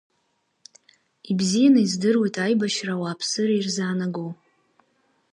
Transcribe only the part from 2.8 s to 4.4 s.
ауааԥсыра ирзаанаго…